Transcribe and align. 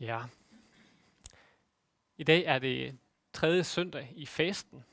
Ja. 0.00 0.24
I 2.16 2.24
dag 2.24 2.44
er 2.44 2.58
det 2.58 2.98
tredje 3.32 3.64
søndag 3.64 4.12
i 4.16 4.26
fasten. 4.26 4.84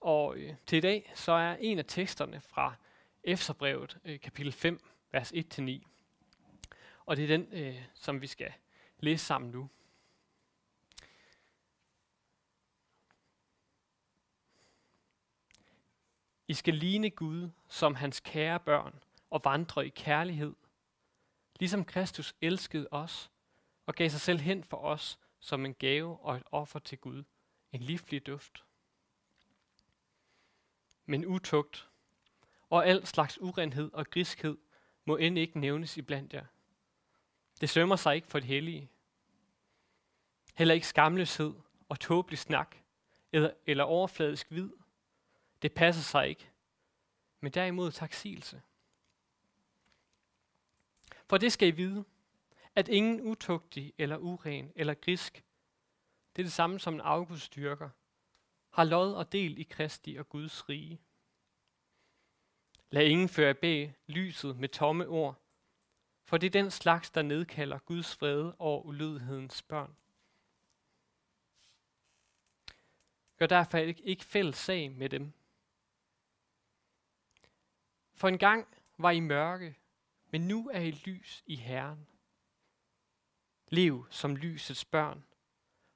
Og 0.00 0.36
øh, 0.36 0.54
til 0.66 0.76
i 0.76 0.80
dag 0.80 1.12
så 1.14 1.32
er 1.32 1.56
en 1.60 1.78
af 1.78 1.84
teksterne 1.88 2.40
fra 2.40 2.74
Efterbrevet 3.24 3.98
øh, 4.04 4.20
kapitel 4.20 4.52
5, 4.52 4.80
vers 5.12 5.32
1-9. 5.32 5.86
Og 7.06 7.16
det 7.16 7.24
er 7.24 7.28
den, 7.28 7.48
øh, 7.52 7.82
som 7.94 8.20
vi 8.20 8.26
skal 8.26 8.52
læse 8.98 9.24
sammen 9.24 9.50
nu. 9.50 9.68
I 16.48 16.54
skal 16.54 16.74
ligne 16.74 17.10
Gud 17.10 17.50
som 17.68 17.94
hans 17.94 18.20
kære 18.20 18.60
børn 18.60 19.02
og 19.30 19.40
vandre 19.44 19.86
i 19.86 19.88
kærlighed, 19.88 20.54
ligesom 21.60 21.84
Kristus 21.84 22.34
elskede 22.40 22.88
os 22.90 23.30
og 23.86 23.94
gav 23.94 24.10
sig 24.10 24.20
selv 24.20 24.40
hen 24.40 24.64
for 24.64 24.76
os 24.76 25.18
som 25.40 25.64
en 25.64 25.74
gave 25.74 26.18
og 26.20 26.36
et 26.36 26.42
offer 26.50 26.78
til 26.78 26.98
Gud, 26.98 27.24
en 27.72 27.80
livlig 27.80 28.26
duft. 28.26 28.64
Men 31.06 31.26
utugt 31.26 31.88
og 32.70 32.86
al 32.86 33.06
slags 33.06 33.40
urenhed 33.40 33.90
og 33.92 34.06
griskhed 34.10 34.58
må 35.04 35.16
end 35.16 35.38
ikke 35.38 35.60
nævnes 35.60 35.96
i 35.96 36.02
blandt 36.02 36.32
jer. 36.32 36.44
Det 37.60 37.70
sømmer 37.70 37.96
sig 37.96 38.14
ikke 38.14 38.28
for 38.28 38.38
det 38.38 38.48
hellige. 38.48 38.90
Heller 40.54 40.74
ikke 40.74 40.86
skamløshed 40.86 41.54
og 41.88 42.00
tåbelig 42.00 42.38
snak 42.38 42.76
eller, 43.32 43.50
eller 43.66 43.84
overfladisk 43.84 44.46
vid. 44.50 44.70
Det 45.62 45.72
passer 45.72 46.02
sig 46.02 46.28
ikke. 46.28 46.50
Men 47.40 47.52
derimod 47.52 47.92
taksigelse. 47.92 48.62
For 51.26 51.38
det 51.38 51.52
skal 51.52 51.68
I 51.68 51.70
vide, 51.70 52.04
at 52.76 52.88
ingen 52.88 53.20
utugtig 53.20 53.94
eller 53.98 54.16
uren 54.16 54.72
eller 54.76 54.94
grisk, 54.94 55.44
det 56.36 56.42
er 56.42 56.44
det 56.44 56.52
samme 56.52 56.80
som 56.80 56.94
en 56.94 57.00
afgudstyrker, 57.00 57.90
har 58.70 58.84
lod 58.84 59.14
og 59.14 59.32
del 59.32 59.58
i 59.58 59.62
Kristi 59.62 60.16
og 60.16 60.28
Guds 60.28 60.68
rige. 60.68 61.00
Lad 62.90 63.04
ingen 63.04 63.28
føre 63.28 63.54
bag 63.54 63.94
lyset 64.06 64.56
med 64.56 64.68
tomme 64.68 65.06
ord, 65.06 65.42
for 66.24 66.38
det 66.38 66.46
er 66.46 66.62
den 66.62 66.70
slags, 66.70 67.10
der 67.10 67.22
nedkalder 67.22 67.78
Guds 67.78 68.16
fred 68.16 68.52
over 68.58 68.82
ulydighedens 68.82 69.62
børn. 69.62 69.96
Gør 73.36 73.46
derfor 73.46 73.78
ikke 73.78 74.24
fælles 74.24 74.56
sag 74.56 74.92
med 74.92 75.08
dem. 75.08 75.32
For 78.14 78.28
en 78.28 78.38
gang 78.38 78.68
var 78.98 79.10
I 79.10 79.20
mørke, 79.20 79.78
men 80.30 80.48
nu 80.48 80.68
er 80.68 80.80
I 80.80 80.90
lys 80.90 81.42
i 81.46 81.56
Herren. 81.56 82.06
Lev 83.68 84.06
som 84.10 84.36
lysets 84.36 84.84
børn. 84.84 85.24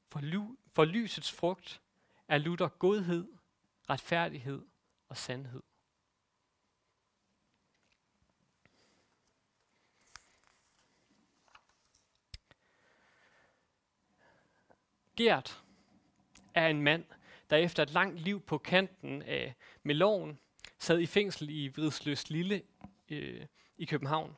For, 0.09 0.21
lu- 0.21 0.57
for 0.73 0.85
lysets 0.85 1.33
frugt 1.33 1.81
er 2.29 2.39
lutter 2.39 2.69
godhed, 2.69 3.29
retfærdighed 3.91 4.67
og 5.09 5.17
sandhed. 5.17 5.63
Gert 15.17 15.63
er 16.55 16.69
en 16.69 16.83
mand, 16.83 17.05
der 17.51 17.57
efter 17.57 17.83
et 17.83 17.91
langt 17.91 18.21
liv 18.21 18.41
på 18.41 18.59
kanten 18.59 19.23
af 19.23 19.55
med 19.83 19.95
loven, 19.95 20.39
sad 20.79 20.99
i 20.99 21.07
fængsel 21.07 21.51
i 21.51 21.69
Vridsløs 21.69 22.31
Lille 22.31 22.63
øh, 23.09 23.47
i 23.79 23.85
København. 23.85 24.37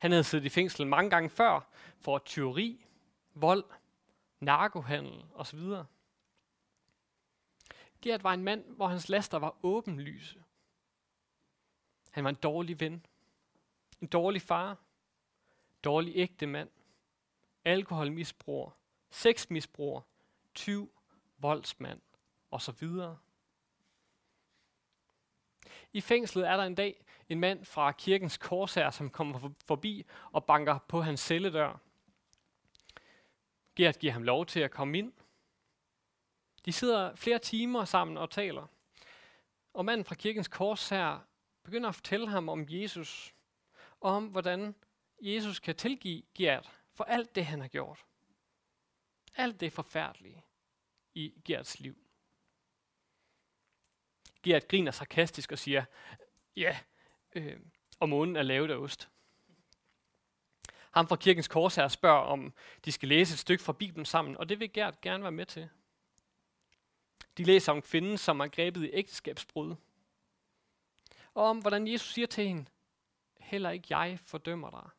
Han 0.00 0.10
havde 0.10 0.24
siddet 0.24 0.44
i 0.44 0.48
fængsel 0.48 0.86
mange 0.86 1.10
gange 1.10 1.30
før 1.30 1.60
for 1.98 2.18
tyveri, 2.18 2.86
vold, 3.34 3.64
narkohandel 4.40 5.24
osv. 5.34 5.60
Gert 8.02 8.24
var 8.24 8.34
en 8.34 8.44
mand, 8.44 8.64
hvor 8.64 8.86
hans 8.86 9.08
laster 9.08 9.38
var 9.38 9.56
åbenlyse. 9.62 10.42
Han 12.10 12.24
var 12.24 12.30
en 12.30 12.36
dårlig 12.36 12.80
ven, 12.80 13.06
en 14.00 14.06
dårlig 14.08 14.42
far, 14.42 14.76
dårlig 15.84 16.12
ægte 16.16 16.46
mand, 16.46 16.70
alkoholmisbruger, 17.64 18.70
sexmisbruger, 19.10 20.00
tyv, 20.54 20.92
voldsmand. 21.38 22.00
Osv. 22.50 22.88
I 25.92 26.00
fængslet 26.00 26.48
er 26.48 26.56
der 26.56 26.64
en 26.64 26.74
dag 26.74 27.04
en 27.30 27.40
mand 27.40 27.64
fra 27.64 27.92
kirkens 27.92 28.38
korsær, 28.38 28.90
som 28.90 29.10
kommer 29.10 29.50
forbi 29.66 30.06
og 30.32 30.44
banker 30.44 30.78
på 30.78 31.00
hans 31.02 31.20
celledør. 31.20 31.80
Gert 33.76 33.98
giver 33.98 34.12
ham 34.12 34.22
lov 34.22 34.46
til 34.46 34.60
at 34.60 34.70
komme 34.70 34.98
ind. 34.98 35.12
De 36.64 36.72
sidder 36.72 37.14
flere 37.14 37.38
timer 37.38 37.84
sammen 37.84 38.16
og 38.16 38.30
taler. 38.30 38.66
Og 39.72 39.84
manden 39.84 40.04
fra 40.04 40.14
kirkens 40.14 40.48
korsær 40.48 41.26
begynder 41.62 41.88
at 41.88 41.94
fortælle 41.94 42.28
ham 42.28 42.48
om 42.48 42.66
Jesus, 42.68 43.34
og 44.00 44.12
om 44.12 44.26
hvordan 44.26 44.74
Jesus 45.20 45.58
kan 45.58 45.76
tilgive 45.76 46.22
Gert 46.34 46.70
for 46.92 47.04
alt 47.04 47.34
det, 47.34 47.46
han 47.46 47.60
har 47.60 47.68
gjort. 47.68 48.06
Alt 49.36 49.60
det 49.60 49.72
forfærdelige 49.72 50.44
i 51.14 51.34
Gerts 51.44 51.80
liv. 51.80 51.96
Gert 54.42 54.68
griner 54.68 54.90
sarkastisk 54.90 55.52
og 55.52 55.58
siger, 55.58 55.84
ja, 56.56 56.78
øh, 57.32 57.60
og 58.00 58.08
månen 58.08 58.36
er 58.36 58.42
lavet 58.42 58.70
af 58.70 58.76
ost. 58.76 59.08
Ham 60.90 61.08
fra 61.08 61.16
kirkens 61.16 61.48
korsherre 61.48 61.90
spørger, 61.90 62.20
om 62.20 62.52
de 62.84 62.92
skal 62.92 63.08
læse 63.08 63.32
et 63.32 63.38
stykke 63.38 63.64
fra 63.64 63.72
Bibelen 63.72 64.06
sammen, 64.06 64.36
og 64.36 64.48
det 64.48 64.60
vil 64.60 64.72
Gert 64.72 65.00
gerne 65.00 65.22
være 65.22 65.32
med 65.32 65.46
til. 65.46 65.68
De 67.36 67.44
læser 67.44 67.72
om 67.72 67.82
kvinden, 67.82 68.18
som 68.18 68.40
er 68.40 68.48
grebet 68.48 68.84
i 68.84 68.90
ægteskabsbrud. 68.92 69.74
Og 71.34 71.44
om, 71.44 71.58
hvordan 71.58 71.88
Jesus 71.88 72.12
siger 72.12 72.26
til 72.26 72.48
hende, 72.48 72.64
heller 73.40 73.70
ikke 73.70 73.96
jeg 73.96 74.18
fordømmer 74.24 74.70
dig. 74.70 74.90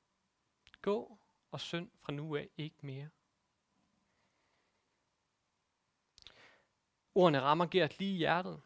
Gå 0.82 1.18
og 1.52 1.62
synd 1.62 1.90
fra 2.00 2.12
nu 2.12 2.36
af 2.36 2.50
ikke 2.58 2.76
mere. 2.82 3.10
Ordene 7.16 7.42
rammer 7.42 7.66
Gert 7.66 8.00
lige 8.00 8.14
i 8.14 8.18
hjertet. 8.18 8.62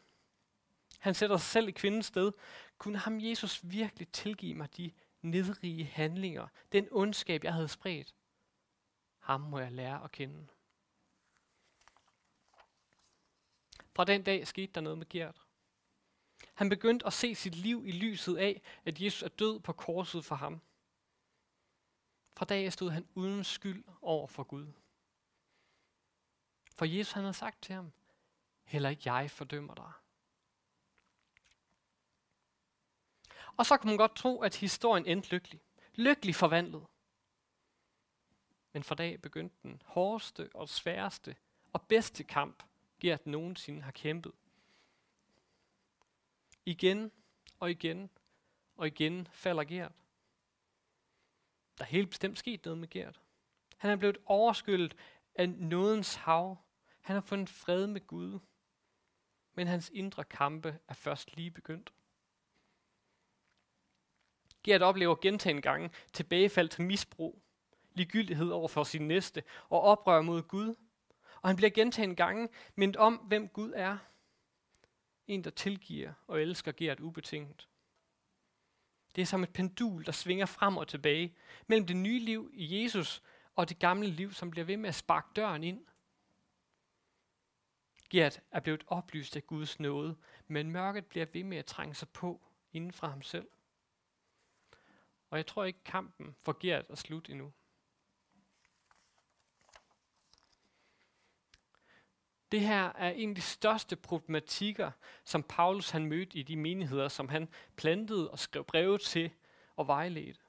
Han 1.05 1.13
sætter 1.13 1.37
sig 1.37 1.47
selv 1.47 1.67
i 1.67 1.71
kvindens 1.71 2.05
sted. 2.05 2.31
Kunne 2.77 2.97
ham 2.97 3.19
Jesus 3.19 3.59
virkelig 3.63 4.07
tilgive 4.07 4.55
mig 4.55 4.77
de 4.77 4.91
nedrige 5.21 5.85
handlinger, 5.85 6.47
den 6.71 6.87
ondskab, 6.91 7.43
jeg 7.43 7.53
havde 7.53 7.67
spredt? 7.67 8.15
Ham 9.19 9.41
må 9.41 9.59
jeg 9.59 9.71
lære 9.71 10.03
at 10.03 10.11
kende. 10.11 10.47
Fra 13.95 14.03
den 14.03 14.23
dag 14.23 14.47
skete 14.47 14.73
der 14.73 14.81
noget 14.81 14.97
med 14.97 15.09
Gert. 15.09 15.41
Han 16.53 16.69
begyndte 16.69 17.05
at 17.05 17.13
se 17.13 17.35
sit 17.35 17.55
liv 17.55 17.83
i 17.87 17.91
lyset 17.91 18.37
af, 18.37 18.61
at 18.85 19.01
Jesus 19.01 19.23
er 19.23 19.27
død 19.27 19.59
på 19.59 19.73
korset 19.73 20.25
for 20.25 20.35
ham. 20.35 20.61
Fra 22.35 22.45
dag 22.45 22.73
stod 22.73 22.91
han 22.91 23.07
uden 23.15 23.43
skyld 23.43 23.83
over 24.01 24.27
for 24.27 24.43
Gud. 24.43 24.71
For 26.75 26.85
Jesus 26.85 27.13
han 27.13 27.23
havde 27.23 27.33
sagt 27.33 27.61
til 27.61 27.75
ham, 27.75 27.91
heller 28.63 28.89
ikke 28.89 29.13
jeg 29.13 29.31
fordømmer 29.31 29.73
dig. 29.73 29.91
Og 33.57 33.65
så 33.65 33.77
kunne 33.77 33.89
man 33.89 33.97
godt 33.97 34.15
tro, 34.15 34.41
at 34.41 34.55
historien 34.55 35.05
endte 35.05 35.29
lykkelig. 35.29 35.61
Lykkelig 35.95 36.35
forvandlet. 36.35 36.85
Men 38.73 38.83
fra 38.83 38.95
dag 38.95 39.21
begyndte 39.21 39.55
den 39.63 39.81
hårdeste 39.85 40.49
og 40.53 40.69
sværeste 40.69 41.35
og 41.73 41.81
bedste 41.81 42.23
kamp, 42.23 42.63
Gert 42.99 43.27
nogensinde 43.27 43.81
har 43.81 43.91
kæmpet. 43.91 44.31
Igen 46.65 47.11
og 47.59 47.71
igen 47.71 48.09
og 48.75 48.87
igen 48.87 49.27
falder 49.31 49.63
Gert. 49.63 49.91
Der 51.77 51.83
er 51.83 51.89
helt 51.89 52.09
bestemt 52.09 52.39
sket 52.39 52.65
noget 52.65 52.77
med 52.77 52.89
Gert. 52.89 53.21
Han 53.77 53.91
er 53.91 53.95
blevet 53.95 54.17
overskyllet 54.25 54.95
af 55.35 55.49
nådens 55.49 56.15
hav. 56.15 56.57
Han 57.01 57.13
har 57.13 57.21
fundet 57.21 57.49
fred 57.49 57.87
med 57.87 58.07
Gud. 58.07 58.39
Men 59.53 59.67
hans 59.67 59.91
indre 59.93 60.23
kampe 60.23 60.79
er 60.87 60.93
først 60.93 61.35
lige 61.35 61.51
begyndt. 61.51 61.93
Gert 64.65 64.81
oplever 64.81 65.15
gentagende 65.15 65.61
gange 65.61 65.89
tilbagefald 66.13 66.69
til 66.69 66.83
misbrug, 66.83 67.41
ligegyldighed 67.93 68.49
over 68.49 68.67
for 68.67 68.83
sin 68.83 69.07
næste 69.07 69.43
og 69.69 69.81
oprør 69.81 70.21
mod 70.21 70.41
Gud. 70.41 70.75
Og 71.41 71.49
han 71.49 71.55
bliver 71.55 71.69
gentagende 71.69 72.15
gange 72.15 72.49
mindt 72.75 72.95
om, 72.95 73.15
hvem 73.15 73.47
Gud 73.47 73.73
er. 73.75 73.97
En, 75.27 75.43
der 75.43 75.49
tilgiver 75.49 76.13
og 76.27 76.41
elsker 76.41 76.71
Gert 76.71 76.99
ubetinget. 76.99 77.67
Det 79.15 79.21
er 79.21 79.25
som 79.25 79.43
et 79.43 79.53
pendul, 79.53 80.05
der 80.05 80.11
svinger 80.11 80.45
frem 80.45 80.77
og 80.77 80.87
tilbage 80.87 81.35
mellem 81.67 81.87
det 81.87 81.95
nye 81.95 82.19
liv 82.19 82.51
i 82.53 82.83
Jesus 82.83 83.23
og 83.55 83.69
det 83.69 83.79
gamle 83.79 84.07
liv, 84.07 84.33
som 84.33 84.51
bliver 84.51 84.65
ved 84.65 84.77
med 84.77 84.89
at 84.89 84.95
sparke 84.95 85.27
døren 85.35 85.63
ind. 85.63 85.85
Gert 88.09 88.41
er 88.51 88.59
blevet 88.59 88.83
oplyst 88.87 89.35
af 89.35 89.47
Guds 89.47 89.79
nåde, 89.79 90.15
men 90.47 90.71
mørket 90.71 91.05
bliver 91.05 91.25
ved 91.33 91.43
med 91.43 91.57
at 91.57 91.65
trænge 91.65 91.95
sig 91.95 92.09
på 92.09 92.41
inden 92.73 92.91
fra 92.91 93.07
ham 93.07 93.21
selv. 93.21 93.47
Og 95.29 95.37
jeg 95.37 95.47
tror 95.47 95.63
ikke, 95.63 95.83
kampen 95.85 96.35
for 96.41 96.57
Gert 96.59 96.85
er 96.89 96.95
slut 96.95 97.29
endnu. 97.29 97.53
Det 102.51 102.61
her 102.61 102.83
er 102.83 103.11
en 103.11 103.29
af 103.29 103.35
de 103.35 103.41
største 103.41 103.95
problematikker, 103.95 104.91
som 105.23 105.43
Paulus 105.43 105.89
han 105.89 106.05
mødte 106.05 106.37
i 106.37 106.43
de 106.43 106.55
menigheder, 106.55 107.07
som 107.07 107.29
han 107.29 107.49
plantede 107.75 108.31
og 108.31 108.39
skrev 108.39 108.63
breve 108.63 108.97
til 108.97 109.31
og 109.75 109.87
vejledte. 109.87 110.39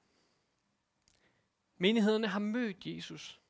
Menighederne 1.76 2.26
har 2.26 2.38
mødt 2.38 2.86
Jesus, 2.86 3.40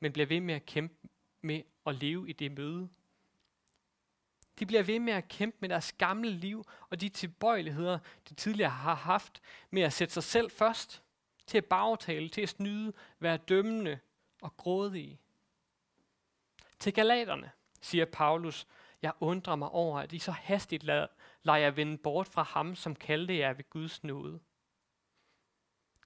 men 0.00 0.12
bliver 0.12 0.26
ved 0.26 0.40
med 0.40 0.54
at 0.54 0.66
kæmpe 0.66 1.08
med 1.40 1.62
at 1.86 1.94
leve 1.94 2.28
i 2.28 2.32
det 2.32 2.52
møde 2.52 2.88
de 4.58 4.66
bliver 4.66 4.82
ved 4.82 5.00
med 5.00 5.12
at 5.12 5.28
kæmpe 5.28 5.56
med 5.60 5.68
deres 5.68 5.92
gamle 5.92 6.30
liv 6.30 6.64
og 6.90 7.00
de 7.00 7.08
tilbøjeligheder, 7.08 7.98
de 8.28 8.34
tidligere 8.34 8.70
har 8.70 8.94
haft 8.94 9.42
med 9.70 9.82
at 9.82 9.92
sætte 9.92 10.14
sig 10.14 10.22
selv 10.22 10.50
først, 10.50 11.02
til 11.46 11.58
at 11.58 11.64
bagtale, 11.64 12.28
til 12.28 12.40
at 12.40 12.48
snyde, 12.48 12.92
være 13.18 13.36
dømmende 13.36 13.98
og 14.42 14.56
grådige. 14.56 15.18
Til 16.78 16.94
galaterne 16.94 17.50
siger 17.80 18.04
Paulus, 18.04 18.66
jeg 19.02 19.12
undrer 19.20 19.56
mig 19.56 19.68
over, 19.68 20.00
at 20.00 20.12
I 20.12 20.18
så 20.18 20.30
hastigt 20.30 20.84
lader, 20.84 21.06
lader 21.42 21.58
jer 21.58 21.70
vende 21.70 21.98
bort 21.98 22.28
fra 22.28 22.42
ham, 22.42 22.74
som 22.74 22.94
kaldte 22.94 23.36
jer 23.36 23.52
ved 23.52 23.70
Guds 23.70 24.04
nåde. 24.04 24.40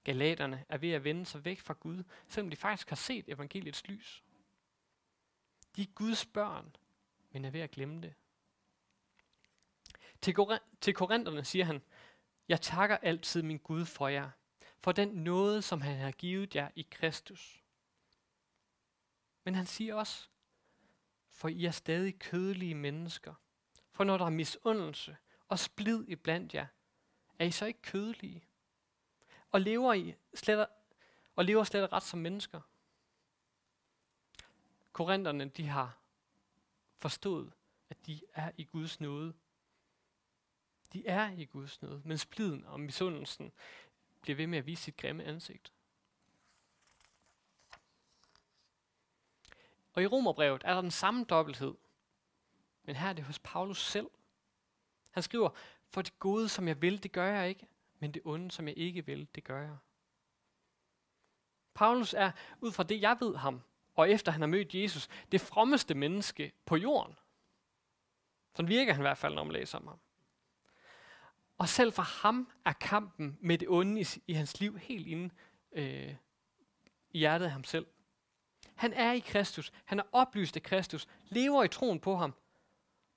Galaterne 0.03 0.65
er 0.69 0.77
ved 0.77 0.91
at 0.91 1.03
vende 1.03 1.25
sig 1.25 1.45
væk 1.45 1.59
fra 1.59 1.73
Gud, 1.79 2.03
selvom 2.27 2.49
de 2.49 2.55
faktisk 2.55 2.89
har 2.89 2.95
set 2.95 3.25
evangeliets 3.27 3.87
lys. 3.87 4.23
De 5.75 5.81
er 5.81 5.93
Guds 5.95 6.25
børn, 6.25 6.75
men 7.31 7.45
er 7.45 7.49
ved 7.49 7.61
at 7.61 7.71
glemme 7.71 8.01
det. 8.01 8.13
Til, 10.23 10.35
til 10.81 10.93
korinterne 10.93 11.45
siger 11.45 11.65
han, 11.65 11.81
jeg 12.47 12.61
takker 12.61 12.97
altid 12.97 13.41
min 13.41 13.57
Gud 13.57 13.85
for 13.85 14.07
jer, 14.07 14.29
for 14.79 14.91
den 14.91 15.07
nåde, 15.07 15.61
som 15.61 15.81
han 15.81 15.97
har 15.97 16.11
givet 16.11 16.55
jer 16.55 16.69
i 16.75 16.87
Kristus. 16.91 17.63
Men 19.43 19.55
han 19.55 19.65
siger 19.65 19.95
også, 19.95 20.27
for 21.29 21.47
I 21.47 21.65
er 21.65 21.71
stadig 21.71 22.19
kødelige 22.19 22.75
mennesker. 22.75 23.33
For 23.91 24.03
når 24.03 24.17
der 24.17 24.25
er 24.25 24.29
misundelse 24.29 25.17
og 25.47 25.59
splid 25.59 26.05
i 26.07 26.15
blandt 26.15 26.53
jer, 26.53 26.67
er 27.39 27.45
I 27.45 27.51
så 27.51 27.65
ikke 27.65 27.81
kødelige? 27.81 28.43
Og 29.51 29.61
lever 29.61 29.93
I 29.93 30.15
slet, 30.33 30.67
og 31.35 31.45
lever 31.45 31.63
slet 31.63 31.93
ret 31.93 32.03
som 32.03 32.19
mennesker? 32.19 32.61
Korinterne, 34.91 35.49
de 35.49 35.67
har 35.67 35.97
forstået, 36.97 37.53
at 37.89 38.05
de 38.05 38.21
er 38.33 38.51
i 38.57 38.63
Guds 38.63 38.99
nåde. 38.99 39.33
De 40.93 41.07
er 41.07 41.31
i 41.31 41.45
Guds 41.45 41.81
nåde, 41.81 42.01
men 42.05 42.17
spliden 42.17 42.65
og 42.65 42.79
misundelsen 42.79 43.51
bliver 44.21 44.35
ved 44.35 44.47
med 44.47 44.57
at 44.57 44.65
vise 44.65 44.83
sit 44.83 44.97
grimme 44.97 45.23
ansigt. 45.23 45.73
Og 49.93 50.03
i 50.03 50.07
Romerbrevet 50.07 50.61
er 50.65 50.73
der 50.73 50.81
den 50.81 50.91
samme 50.91 51.23
dobbelthed. 51.23 51.75
Men 52.83 52.95
her 52.95 53.09
er 53.09 53.13
det 53.13 53.23
hos 53.23 53.39
Paulus 53.39 53.85
selv. 53.85 54.09
Han 55.11 55.23
skriver, 55.23 55.49
for 55.89 56.01
det 56.01 56.19
gode, 56.19 56.49
som 56.49 56.67
jeg 56.67 56.81
vil, 56.81 57.03
det 57.03 57.11
gør 57.11 57.25
jeg 57.25 57.49
ikke, 57.49 57.67
men 57.99 58.11
det 58.13 58.21
onde, 58.25 58.51
som 58.51 58.67
jeg 58.67 58.77
ikke 58.77 59.05
vil, 59.05 59.27
det 59.35 59.43
gør 59.43 59.61
jeg. 59.61 59.77
Paulus 61.73 62.13
er, 62.13 62.31
ud 62.61 62.71
fra 62.71 62.83
det 62.83 63.01
jeg 63.01 63.17
ved 63.19 63.35
ham, 63.35 63.61
og 63.95 64.09
efter 64.09 64.31
han 64.31 64.41
har 64.41 64.47
mødt 64.47 64.75
Jesus, 64.75 65.07
det 65.31 65.41
frommeste 65.41 65.95
menneske 65.95 66.51
på 66.65 66.75
jorden. 66.75 67.15
Sådan 68.55 68.69
virker 68.69 68.93
han 68.93 69.01
i 69.01 69.07
hvert 69.07 69.17
fald, 69.17 69.35
når 69.35 69.43
man 69.43 69.53
læser 69.53 69.77
om 69.77 69.87
ham. 69.87 69.99
Og 71.63 71.69
selv 71.69 71.93
for 71.93 72.03
ham 72.03 72.51
er 72.65 72.73
kampen 72.73 73.37
med 73.41 73.57
det 73.57 73.69
onde 73.69 74.01
i, 74.01 74.05
i 74.27 74.33
hans 74.33 74.59
liv 74.59 74.77
helt 74.77 75.07
inde 75.07 75.33
øh, 75.71 76.15
i 77.09 77.17
hjertet 77.17 77.45
af 77.45 77.51
ham 77.51 77.63
selv. 77.63 77.87
Han 78.75 78.93
er 78.93 79.11
i 79.11 79.19
Kristus. 79.19 79.73
Han 79.85 79.99
er 79.99 80.03
oplyst 80.11 80.55
af 80.55 80.63
Kristus, 80.63 81.07
lever 81.23 81.63
i 81.63 81.67
troen 81.67 81.99
på 81.99 82.15
ham 82.15 82.33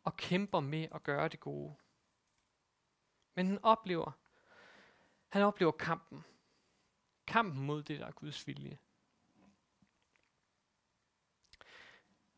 og 0.05 0.17
kæmper 0.17 0.61
med 0.61 0.89
at 0.95 1.03
gøre 1.03 1.29
det 1.29 1.41
gode. 1.41 1.75
Men 3.35 3.47
han 3.47 3.59
oplever, 3.63 4.13
han 5.29 5.43
oplever 5.43 5.73
kampen. 5.73 6.25
Kampen 7.27 7.67
mod 7.67 7.83
det, 7.83 8.01
der 8.01 8.07
er 8.07 8.13
Guds 8.13 8.47
vilje. 8.47 8.79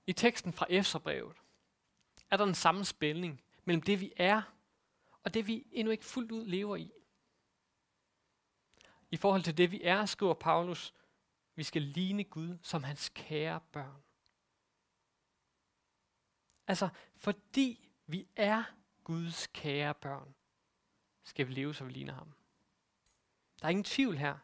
I 0.07 0.13
teksten 0.13 0.53
fra 0.53 0.67
Efterbrevet 0.71 1.37
er 2.31 2.37
der 2.37 2.45
den 2.45 2.55
samme 2.55 2.85
spænding 2.85 3.43
mellem 3.65 3.83
det, 3.83 4.01
vi 4.01 4.13
er, 4.17 4.43
og 5.29 5.35
det, 5.35 5.47
vi 5.47 5.67
endnu 5.73 5.91
ikke 5.91 6.05
fuldt 6.05 6.33
ud 6.33 6.45
lever 6.45 6.77
i. 6.77 6.93
I 9.11 9.17
forhold 9.17 9.43
til 9.43 9.57
det, 9.57 9.71
vi 9.71 9.83
er, 9.83 10.07
skriver 10.07 10.35
Paulus, 10.35 10.95
vi 11.55 11.63
skal 11.63 11.83
ligne 11.83 12.25
Gud 12.25 12.59
som 12.63 12.85
hans 12.85 13.09
kære 13.09 13.61
børn. 13.73 14.03
Altså, 16.67 16.89
fordi 17.17 17.91
vi 18.07 18.29
er 18.37 18.65
Guds 19.05 19.47
kære 19.47 19.95
børn, 19.95 20.35
skal 21.23 21.49
vi 21.49 21.53
leve, 21.53 21.75
så 21.75 21.85
vi 21.85 21.93
ligner 21.93 22.15
ham. 22.15 22.33
Der 23.61 23.67
er 23.67 23.71
ingen 23.71 23.85
tvivl 23.85 24.19
her. 24.19 24.39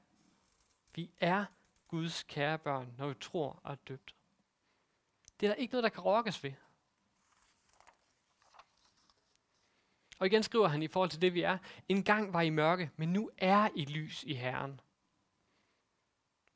Vi 0.95 1.11
er 1.19 1.45
Guds 1.89 2.23
kære 2.23 2.59
børn, 2.59 2.95
når 2.99 3.09
vi 3.09 3.15
tror 3.15 3.61
og 3.63 3.73
er 3.73 3.77
døbt. 3.89 4.15
Det 5.41 5.47
er 5.47 5.51
der 5.51 5.57
ikke 5.57 5.73
noget, 5.73 5.83
der 5.83 5.89
kan 5.89 6.03
rokkes 6.03 6.45
ved. 6.45 6.53
Og 10.19 10.26
igen 10.26 10.43
skriver 10.43 10.69
han 10.69 10.82
i 10.82 10.88
forhold 10.88 11.11
til 11.11 11.22
det, 11.22 11.34
vi 11.34 11.43
er. 11.43 11.58
En 11.88 12.05
gang 12.05 12.32
var 12.32 12.40
I 12.40 12.50
mørke, 12.50 12.90
men 12.96 13.12
nu 13.12 13.31
er 13.38 13.69
I 13.76 13.84
lys 13.84 14.22
i 14.22 14.34
Herren. 14.34 14.81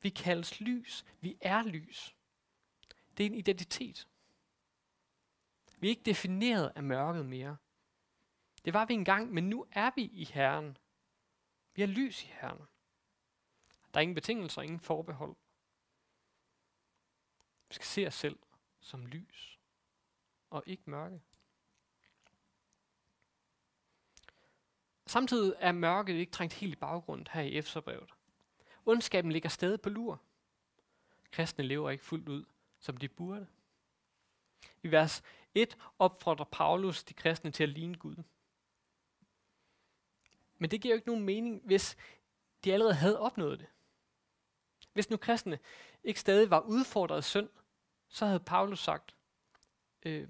Vi 0.01 0.09
kaldes 0.09 0.61
lys. 0.61 1.05
Vi 1.21 1.37
er 1.41 1.63
lys. 1.63 2.15
Det 3.17 3.25
er 3.25 3.29
en 3.29 3.35
identitet. 3.35 4.07
Vi 5.79 5.87
er 5.87 5.89
ikke 5.89 6.03
defineret 6.05 6.71
af 6.75 6.83
mørket 6.83 7.25
mere. 7.25 7.57
Det 8.65 8.73
var 8.73 8.85
vi 8.85 8.93
engang, 8.93 9.33
men 9.33 9.49
nu 9.49 9.65
er 9.71 9.91
vi 9.95 10.01
i 10.03 10.25
Herren. 10.25 10.77
Vi 11.73 11.81
er 11.81 11.87
lys 11.87 12.23
i 12.23 12.27
Herren. 12.27 12.61
Der 13.93 13.99
er 13.99 14.01
ingen 14.01 14.15
betingelser, 14.15 14.61
ingen 14.61 14.79
forbehold. 14.79 15.35
Vi 17.69 17.73
skal 17.73 17.85
se 17.85 18.07
os 18.07 18.13
selv 18.13 18.39
som 18.79 19.05
lys 19.05 19.59
og 20.49 20.63
ikke 20.65 20.89
mørke. 20.89 21.21
Samtidig 25.09 25.53
er 25.59 25.71
mørket 25.71 26.13
ikke 26.13 26.31
trængt 26.31 26.53
helt 26.53 26.73
i 26.73 26.75
baggrund 26.75 27.25
her 27.31 27.41
i 27.41 27.57
Efterbrevet. 27.57 28.09
Ondskaben 28.85 29.31
ligger 29.31 29.49
stadig 29.49 29.81
på 29.81 29.89
lur. 29.89 30.21
Kristne 31.31 31.63
lever 31.63 31.89
ikke 31.89 32.03
fuldt 32.03 32.29
ud, 32.29 32.45
som 32.79 32.97
de 32.97 33.07
burde. 33.07 33.47
I 34.83 34.91
vers 34.91 35.23
1 35.53 35.77
opfordrer 35.99 36.45
Paulus 36.45 37.03
de 37.03 37.13
kristne 37.13 37.51
til 37.51 37.63
at 37.63 37.69
ligne 37.69 37.95
Gud. 37.95 38.15
Men 40.57 40.71
det 40.71 40.81
giver 40.81 40.93
jo 40.93 40.97
ikke 40.97 41.07
nogen 41.07 41.25
mening, 41.25 41.61
hvis 41.65 41.97
de 42.63 42.73
allerede 42.73 42.95
havde 42.95 43.19
opnået 43.19 43.59
det. 43.59 43.67
Hvis 44.93 45.09
nu 45.09 45.17
kristne 45.17 45.59
ikke 46.03 46.19
stadig 46.19 46.49
var 46.49 46.59
udfordret 46.59 47.17
af 47.17 47.23
synd, 47.23 47.49
så 48.07 48.25
havde 48.25 48.39
Paulus 48.39 48.79
sagt, 48.79 49.15
øh, 50.03 50.29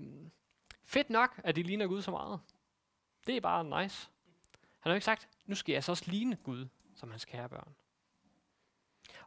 fedt 0.83 1.09
nok, 1.09 1.41
at 1.43 1.55
de 1.55 1.63
ligner 1.63 1.87
Gud 1.87 2.01
så 2.01 2.11
meget. 2.11 2.39
Det 3.27 3.37
er 3.37 3.41
bare 3.41 3.83
nice. 3.83 4.09
Han 4.79 4.89
har 4.89 4.91
jo 4.91 4.95
ikke 4.95 5.05
sagt, 5.05 5.29
nu 5.45 5.55
skal 5.55 5.73
jeg 5.73 5.83
så 5.83 5.91
også 5.91 6.03
ligne 6.07 6.35
Gud 6.35 6.67
som 6.95 7.11
hans 7.11 7.25
kære 7.25 7.49
børn. 7.49 7.75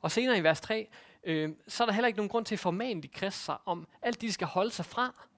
Og 0.00 0.10
senere 0.10 0.38
i 0.38 0.42
vers 0.42 0.60
3, 0.60 0.88
øh, 1.24 1.50
så 1.68 1.84
er 1.84 1.86
der 1.86 1.92
heller 1.92 2.06
ikke 2.06 2.16
nogen 2.16 2.28
grund 2.28 2.44
til 2.44 2.54
at 2.54 2.58
formane 2.58 3.02
de 3.02 3.08
kristne 3.08 3.68
om 3.68 3.88
alt 4.02 4.20
det, 4.20 4.28
de 4.28 4.32
skal 4.32 4.46
holde 4.46 4.70
sig 4.70 4.84
fra. 4.84 5.28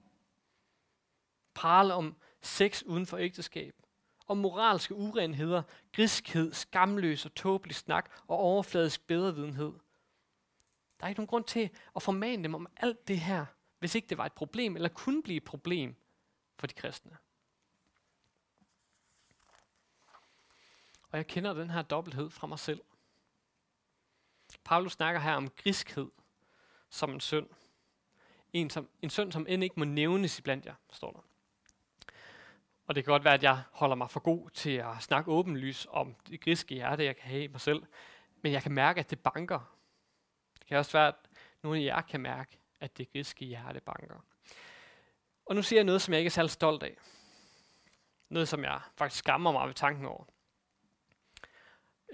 Prale 1.53 1.93
om 1.93 2.15
sex 2.41 2.83
uden 2.83 3.05
for 3.05 3.17
ægteskab, 3.17 3.75
om 4.27 4.37
moralske 4.37 4.95
urenheder, 4.95 5.63
griskhed, 5.91 6.53
skamløs 6.53 7.25
og 7.25 7.35
tåbelig 7.35 7.75
snak 7.75 8.11
og 8.27 8.37
overfladisk 8.37 9.07
bedrevidenhed. 9.07 9.73
Der 10.99 11.05
er 11.05 11.07
ikke 11.07 11.19
nogen 11.19 11.27
grund 11.27 11.43
til 11.43 11.69
at 11.95 12.01
formane 12.01 12.43
dem 12.43 12.55
om 12.55 12.67
alt 12.77 13.07
det 13.07 13.19
her, 13.19 13.45
hvis 13.79 13.95
ikke 13.95 14.07
det 14.07 14.17
var 14.17 14.25
et 14.25 14.33
problem, 14.33 14.75
eller 14.75 14.89
kunne 14.89 15.23
blive 15.23 15.37
et 15.37 15.43
problem 15.43 15.95
for 16.57 16.67
de 16.67 16.73
kristne. 16.73 17.17
Og 21.15 21.19
jeg 21.19 21.27
kender 21.27 21.53
den 21.53 21.69
her 21.69 21.81
dobbelthed 21.81 22.29
fra 22.29 22.47
mig 22.47 22.59
selv. 22.59 22.81
Paulus 24.63 24.91
snakker 24.91 25.21
her 25.21 25.33
om 25.33 25.49
griskhed 25.49 26.11
som 26.89 27.13
en 27.13 27.19
synd. 27.19 27.49
En, 28.53 28.69
som, 28.69 28.89
en 29.01 29.09
synd, 29.09 29.31
som 29.31 29.45
end 29.49 29.63
ikke 29.63 29.79
må 29.79 29.85
nævnes 29.85 30.39
iblandt 30.39 30.65
jer, 30.65 30.73
står 30.91 31.11
der. 31.11 31.19
Og 32.87 32.95
det 32.95 33.03
kan 33.03 33.11
godt 33.11 33.23
være, 33.23 33.33
at 33.33 33.43
jeg 33.43 33.63
holder 33.71 33.95
mig 33.95 34.09
for 34.09 34.19
god 34.19 34.49
til 34.49 34.69
at 34.69 34.87
snakke 34.99 35.31
åbenlys 35.31 35.87
om 35.89 36.15
det 36.27 36.41
griske 36.41 36.75
hjerte, 36.75 37.03
jeg 37.03 37.15
kan 37.15 37.29
have 37.29 37.43
i 37.43 37.47
mig 37.47 37.61
selv. 37.61 37.83
Men 38.41 38.51
jeg 38.51 38.63
kan 38.63 38.71
mærke, 38.71 38.99
at 38.99 39.09
det 39.09 39.19
banker. 39.19 39.77
Det 40.59 40.67
kan 40.67 40.77
også 40.77 40.91
være, 40.91 41.07
at 41.07 41.15
nogle 41.63 41.79
af 41.79 41.83
jer 41.83 42.01
kan 42.01 42.21
mærke, 42.21 42.59
at 42.79 42.97
det 42.97 43.11
griske 43.11 43.45
hjerte 43.45 43.79
banker. 43.79 44.25
Og 45.45 45.55
nu 45.55 45.61
siger 45.61 45.77
jeg 45.77 45.85
noget, 45.85 46.01
som 46.01 46.13
jeg 46.13 46.19
ikke 46.19 46.29
er 46.29 46.31
særlig 46.31 46.51
stolt 46.51 46.83
af. 46.83 46.97
Noget, 48.29 48.47
som 48.47 48.63
jeg 48.63 48.81
faktisk 48.95 49.19
skammer 49.19 49.51
mig 49.51 49.67
ved 49.67 49.73
tanken 49.73 50.05
over. 50.05 50.25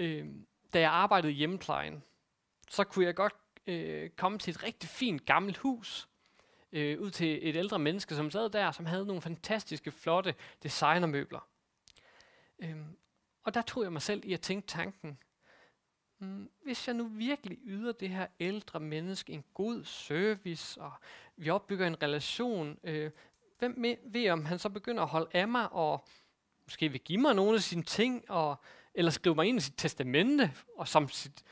Øh, 0.02 0.26
da 0.74 0.80
jeg 0.80 0.92
arbejdede 0.92 1.32
i 1.32 1.36
hjemmeplejen, 1.36 2.04
så 2.70 2.84
kunne 2.84 3.06
jeg 3.06 3.16
godt 3.16 3.36
øh, 3.68 4.10
komme 4.10 4.38
til 4.38 4.52
et 4.52 4.64
rigtig 4.64 4.90
fint 4.90 5.26
gammelt 5.26 5.58
hus 5.58 6.10
øh, 6.72 7.00
ud 7.00 7.12
til 7.12 7.50
et 7.50 7.56
ældre 7.56 7.80
menneske, 7.80 8.16
som 8.16 8.32
sad 8.32 8.50
der, 8.50 8.72
som 8.72 8.86
havde 8.86 9.06
nogle 9.06 9.22
fantastiske, 9.22 9.92
flotte 9.92 10.36
designermøbler. 10.64 11.48
Øhm, 12.60 12.98
og 13.44 13.54
der 13.54 13.62
tog 13.62 13.84
jeg 13.84 13.94
mig 13.94 14.02
selv 14.02 14.22
i 14.26 14.34
at 14.34 14.42
tænke 14.42 14.68
tanken, 14.68 15.18
mm, 16.20 16.50
hvis 16.64 16.88
jeg 16.88 16.96
nu 16.96 17.04
virkelig 17.08 17.58
yder 17.64 17.92
det 17.92 18.10
her 18.10 18.28
ældre 18.40 18.80
menneske 18.80 19.34
en 19.34 19.44
god 19.54 19.84
service, 19.84 20.82
og 20.82 20.92
vi 21.36 21.50
opbygger 21.50 21.88
en 21.88 22.04
relation, 22.04 22.80
øh, 22.84 23.12
hvem 23.60 23.86
ved 24.04 24.30
om 24.30 24.46
han 24.46 24.60
så 24.60 24.70
begynder 24.70 25.04
at 25.04 25.10
holde 25.10 25.30
af 25.34 25.48
mig, 25.48 25.72
og 25.72 26.06
måske 26.64 26.90
vil 26.90 27.02
give 27.02 27.22
mig 27.22 27.36
nogle 27.36 27.56
af 27.56 27.62
sine 27.62 27.84
ting, 27.84 28.32
og, 28.32 28.56
eller 28.94 29.12
skrive 29.12 29.36
mig 29.36 29.46
ind 29.46 29.58
i 29.58 29.62
sit 29.62 29.74
testamente, 29.78 30.54
og 30.78 30.88
som 30.88 31.10
sit, 31.10 31.44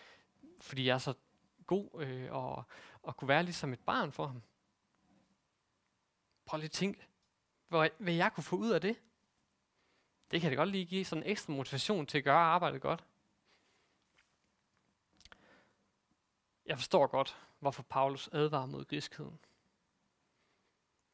fordi 0.61 0.85
jeg 0.85 0.93
er 0.93 0.97
så 0.97 1.13
god, 1.67 2.01
øh, 2.01 2.31
og, 2.31 2.63
og 3.03 3.17
kunne 3.17 3.27
være 3.27 3.43
ligesom 3.43 3.73
et 3.73 3.79
barn 3.79 4.11
for 4.11 4.27
ham. 4.27 4.41
Prøv 6.45 6.57
lige 6.57 6.65
at 6.65 6.71
tænke, 6.71 7.07
hvad, 7.67 7.89
hvad 7.97 8.13
jeg 8.13 8.33
kunne 8.33 8.43
få 8.43 8.55
ud 8.55 8.69
af 8.69 8.81
det. 8.81 8.99
Det 10.31 10.41
kan 10.41 10.49
det 10.49 10.57
godt 10.57 10.69
lige 10.69 10.85
give 10.85 11.05
sådan 11.05 11.23
en 11.23 11.29
ekstra 11.29 11.53
motivation 11.53 12.05
til 12.05 12.17
at 12.17 12.23
gøre 12.23 12.37
arbejdet 12.39 12.81
godt. 12.81 13.03
Jeg 16.65 16.77
forstår 16.77 17.07
godt, 17.07 17.37
hvorfor 17.59 17.83
Paulus 17.83 18.29
advarer 18.31 18.65
mod 18.65 18.85
griskheden. 18.85 19.39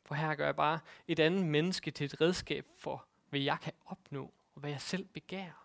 For 0.05 0.15
her 0.15 0.36
gør 0.36 0.46
jeg 0.46 0.55
bare 0.55 0.79
et 1.08 1.20
andet 1.20 1.46
menneske 1.46 1.91
til 1.91 2.05
et 2.05 2.22
redskab 2.22 2.65
for, 2.77 3.05
hvad 3.29 3.39
jeg 3.39 3.60
kan 3.62 3.74
opnå, 3.86 4.34
og 4.55 4.60
hvad 4.60 4.70
jeg 4.70 4.82
selv 4.82 5.05
begærer. 5.05 5.65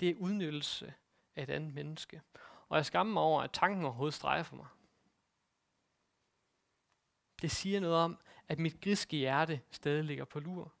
Det 0.00 0.10
er 0.10 0.14
udnyttelse 0.14 0.94
af 1.36 1.42
et 1.42 1.50
andet 1.50 1.74
menneske. 1.74 2.22
Og 2.68 2.76
jeg 2.76 2.86
skammer 2.86 3.12
mig 3.12 3.22
over, 3.22 3.42
at 3.42 3.52
tanken 3.52 3.84
overhovedet 3.84 4.14
streger 4.14 4.42
for 4.42 4.56
mig. 4.56 4.66
Det 7.42 7.50
siger 7.50 7.80
noget 7.80 7.96
om, 7.96 8.20
at 8.48 8.58
mit 8.58 8.80
griske 8.80 9.16
hjerte 9.16 9.60
stadig 9.70 10.04
ligger 10.04 10.24
på 10.24 10.40
lur. 10.40 10.74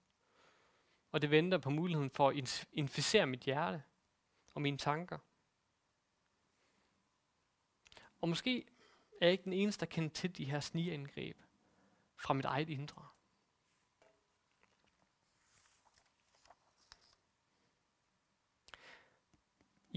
Og 1.12 1.22
det 1.22 1.30
venter 1.30 1.58
på 1.58 1.70
muligheden 1.70 2.10
for 2.10 2.28
at 2.28 2.66
inficere 2.72 3.26
mit 3.26 3.40
hjerte 3.40 3.82
og 4.54 4.62
mine 4.62 4.78
tanker. 4.78 5.18
Og 8.20 8.28
måske 8.28 8.66
er 9.20 9.26
jeg 9.26 9.32
ikke 9.32 9.44
den 9.44 9.52
eneste, 9.52 9.80
der 9.80 9.90
kender 9.90 10.10
til 10.10 10.36
de 10.36 10.44
her 10.44 10.60
snigeindgreb 10.60 11.42
fra 12.16 12.34
mit 12.34 12.44
eget 12.44 12.68
indre. 12.68 13.06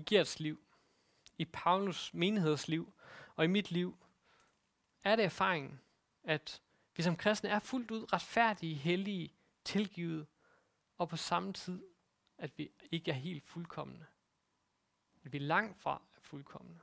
I 0.03 0.05
Gerts 0.05 0.39
liv, 0.39 0.60
i 1.38 1.45
Paulus 1.45 2.13
menighedsliv 2.13 2.93
og 3.36 3.43
i 3.43 3.48
mit 3.48 3.72
liv, 3.72 3.98
er 5.03 5.15
det 5.15 5.25
erfaringen, 5.25 5.79
at 6.24 6.62
vi 6.95 7.03
som 7.03 7.17
kristne 7.17 7.50
er 7.50 7.60
fuldt 7.60 7.91
ud 7.91 8.13
retfærdige, 8.13 8.75
hellige, 8.75 9.33
tilgivet, 9.63 10.27
og 10.98 11.10
på 11.10 11.17
samme 11.17 11.53
tid, 11.53 11.83
at 12.38 12.57
vi 12.57 12.72
ikke 12.91 13.12
er 13.12 13.15
helt 13.15 13.43
fuldkommende. 13.43 14.05
At 15.24 15.33
vi 15.33 15.38
er 15.38 15.41
langt 15.41 15.81
fra 15.81 16.01
er 16.15 16.22
fuldkommende. 16.22 16.79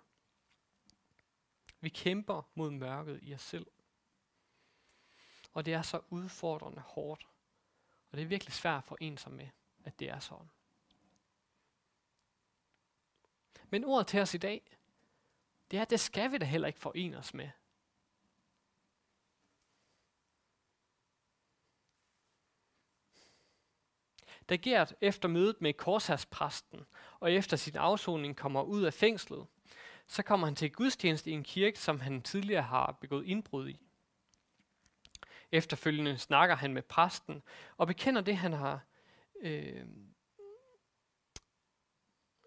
Vi 1.80 1.88
kæmper 1.88 2.42
mod 2.54 2.70
mørket 2.70 3.20
i 3.22 3.34
os 3.34 3.42
selv. 3.42 3.66
Og 5.52 5.66
det 5.66 5.74
er 5.74 5.82
så 5.82 6.00
udfordrende 6.10 6.80
hårdt. 6.80 7.28
Og 8.10 8.16
det 8.16 8.22
er 8.22 8.28
virkelig 8.28 8.54
svært 8.54 8.84
for 8.84 8.96
en 9.00 9.18
som 9.18 9.32
med, 9.32 9.48
at 9.84 9.98
det 9.98 10.10
er 10.10 10.18
sådan. 10.18 10.50
Men 13.70 13.84
ordet 13.84 14.06
til 14.06 14.20
os 14.20 14.34
i 14.34 14.38
dag, 14.38 14.76
det 15.70 15.76
er, 15.76 15.82
at 15.82 15.90
det 15.90 16.00
skal 16.00 16.32
vi 16.32 16.38
da 16.38 16.44
heller 16.44 16.68
ikke 16.68 16.80
forene 16.80 17.18
os 17.18 17.34
med. 17.34 17.50
Da 24.48 24.56
Gert 24.56 24.94
efter 25.00 25.28
mødet 25.28 25.60
med 25.60 25.72
korsherspræsten 25.72 26.86
og 27.20 27.32
efter 27.32 27.56
sin 27.56 27.76
afsoning 27.76 28.36
kommer 28.36 28.62
ud 28.62 28.82
af 28.82 28.94
fængslet, 28.94 29.46
så 30.06 30.22
kommer 30.22 30.46
han 30.46 30.56
til 30.56 30.72
gudstjeneste 30.72 31.30
i 31.30 31.32
en 31.32 31.44
kirke, 31.44 31.78
som 31.78 32.00
han 32.00 32.22
tidligere 32.22 32.62
har 32.62 32.92
begået 33.00 33.26
indbrud 33.26 33.68
i. 33.68 33.80
Efterfølgende 35.52 36.18
snakker 36.18 36.56
han 36.56 36.74
med 36.74 36.82
præsten 36.82 37.42
og 37.76 37.86
bekender 37.86 38.20
det, 38.20 38.36
han 38.36 38.52
har 38.52 38.80
øh, 39.40 39.86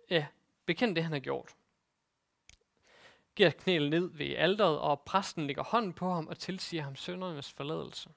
ja, 0.10 0.28
bekende 0.66 0.96
det, 0.96 1.04
han 1.04 1.12
har 1.12 1.20
gjort. 1.20 1.56
Giver 3.36 3.50
knælet 3.50 3.90
ned 3.90 4.10
ved 4.12 4.36
alderet, 4.36 4.80
og 4.80 5.02
præsten 5.02 5.48
lægger 5.48 5.64
hånden 5.64 5.94
på 5.94 6.14
ham 6.14 6.28
og 6.28 6.38
tilsiger 6.38 6.84
ham 6.84 6.96
søndernes 6.96 7.52
forladelse. 7.52 8.10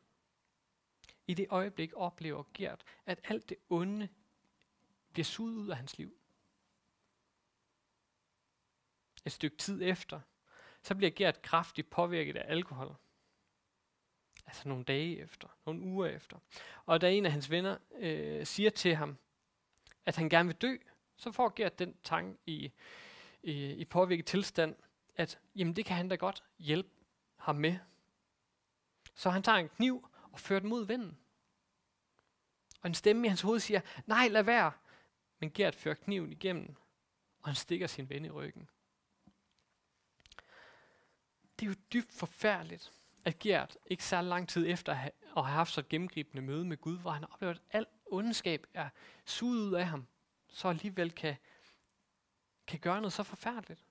I 1.26 1.34
det 1.34 1.46
øjeblik 1.50 1.92
oplever 1.94 2.44
Gert, 2.54 2.84
at 3.06 3.20
alt 3.24 3.48
det 3.48 3.56
onde 3.68 4.08
bliver 5.12 5.24
suget 5.24 5.54
ud 5.54 5.68
af 5.68 5.76
hans 5.76 5.98
liv. 5.98 6.16
Et 9.24 9.32
stykke 9.32 9.56
tid 9.56 9.82
efter, 9.82 10.20
så 10.82 10.94
bliver 10.94 11.10
Gert 11.10 11.42
kraftigt 11.42 11.90
påvirket 11.90 12.36
af 12.36 12.50
alkohol. 12.52 12.96
Altså 14.46 14.68
nogle 14.68 14.84
dage 14.84 15.18
efter, 15.18 15.48
nogle 15.66 15.80
uger 15.80 16.06
efter. 16.06 16.38
Og 16.86 17.00
da 17.00 17.12
en 17.12 17.26
af 17.26 17.32
hans 17.32 17.50
venner 17.50 17.78
øh, 17.98 18.46
siger 18.46 18.70
til 18.70 18.94
ham, 18.94 19.16
at 20.06 20.16
han 20.16 20.28
gerne 20.28 20.46
vil 20.46 20.56
dø, 20.56 20.76
så 21.16 21.32
får 21.32 21.52
Gert 21.56 21.78
den 21.78 21.96
tanke 22.04 22.38
i, 22.46 22.72
i, 23.42 23.72
i 23.72 23.84
påvirket 23.84 24.26
tilstand, 24.26 24.76
at 25.16 25.38
jamen 25.54 25.76
det 25.76 25.84
kan 25.84 25.96
han 25.96 26.08
da 26.08 26.14
godt 26.14 26.44
hjælpe 26.58 26.90
ham 27.36 27.56
med. 27.56 27.78
Så 29.14 29.30
han 29.30 29.42
tager 29.42 29.58
en 29.58 29.68
kniv 29.68 30.08
og 30.32 30.40
fører 30.40 30.60
den 30.60 30.68
mod 30.68 30.86
vennen. 30.86 31.18
Og 32.80 32.88
en 32.88 32.94
stemme 32.94 33.26
i 33.26 33.28
hans 33.28 33.40
hoved 33.40 33.60
siger, 33.60 33.80
nej 34.06 34.28
lad 34.28 34.42
være. 34.42 34.72
Men 35.38 35.50
Gert 35.50 35.74
fører 35.74 35.94
kniven 35.94 36.32
igennem, 36.32 36.76
og 37.42 37.48
han 37.48 37.54
stikker 37.54 37.86
sin 37.86 38.08
ven 38.08 38.24
i 38.24 38.30
ryggen. 38.30 38.68
Det 41.58 41.66
er 41.66 41.70
jo 41.70 41.76
dybt 41.92 42.12
forfærdeligt, 42.12 42.92
at 43.24 43.38
Gert 43.38 43.76
ikke 43.86 44.04
så 44.04 44.22
lang 44.22 44.48
tid 44.48 44.66
efter 44.68 44.92
at 44.92 44.98
have 44.98 45.44
haft 45.44 45.72
så 45.72 45.80
et 45.80 45.88
gennemgribende 45.88 46.42
møde 46.42 46.64
med 46.64 46.76
Gud, 46.76 46.98
hvor 46.98 47.10
han 47.10 47.24
oplever, 47.24 47.52
at 47.52 47.60
al 47.70 47.86
ondskab 48.06 48.66
er 48.74 48.88
suget 49.24 49.60
ud 49.60 49.72
af 49.74 49.86
ham, 49.86 50.06
så 50.56 50.68
alligevel 50.68 51.12
kan, 51.12 51.36
kan 52.66 52.80
gøre 52.80 53.00
noget 53.00 53.12
så 53.12 53.22
forfærdeligt. 53.22 53.84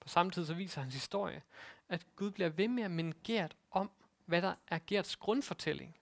På 0.00 0.08
samme 0.08 0.32
tid 0.32 0.46
så 0.46 0.54
viser 0.54 0.80
hans 0.80 0.94
historie, 0.94 1.42
at 1.88 2.06
Gud 2.16 2.30
bliver 2.30 2.48
ved 2.48 2.68
med 2.68 2.82
at 2.82 2.90
minde 2.90 3.16
Gert 3.24 3.56
om, 3.70 3.90
hvad 4.24 4.42
der 4.42 4.54
er 4.66 4.78
Gerts 4.86 5.16
grundfortælling. 5.16 5.98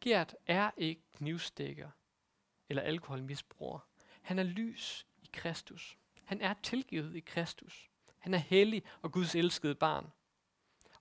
Gert 0.00 0.34
er 0.46 0.70
ikke 0.76 1.02
knivstikker 1.14 1.90
eller 2.68 2.82
alkoholmisbruger. 2.82 3.78
Han 4.22 4.38
er 4.38 4.42
lys 4.42 5.06
i 5.22 5.30
Kristus. 5.32 5.98
Han 6.24 6.40
er 6.40 6.54
tilgivet 6.62 7.16
i 7.16 7.20
Kristus. 7.20 7.90
Han 8.18 8.34
er 8.34 8.38
hellig 8.38 8.82
og 9.02 9.12
Guds 9.12 9.34
elskede 9.34 9.74
barn. 9.74 10.12